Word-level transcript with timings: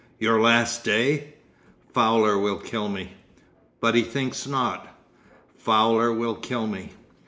'Your 0.17 0.41
last 0.41 0.83
day!' 0.83 1.35
'Fowler 1.93 2.35
will 2.35 2.57
kill 2.57 2.89
me.' 2.89 3.11
'But 3.79 3.93
he 3.93 4.01
thinks 4.01 4.47
not.' 4.47 4.87
'Fowler 5.55 6.11
will 6.11 6.33
kill 6.33 6.65
me. 6.65 6.93